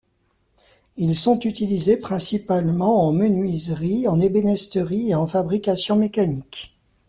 Ils 0.97 1.15
sont 1.15 1.39
utilisés 1.41 1.95
principalement 1.95 3.07
en 3.07 3.13
menuiserie, 3.13 4.07
en 4.07 4.19
ébénisterie 4.19 5.11
et 5.11 5.13
en 5.13 5.27
fabrication 5.27 5.95
mécanique. 5.95 6.75